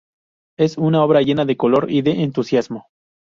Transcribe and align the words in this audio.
Es 0.57 0.79
una 0.79 1.03
obra 1.05 1.21
llena 1.21 1.45
de 1.45 1.57
color 1.57 1.91
y 1.91 2.01
de 2.01 2.23
entusiasmo. 2.23 2.87